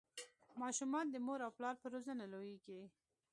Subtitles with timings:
[0.61, 2.81] ماشومان د مور او پلار په روزنه لویږي.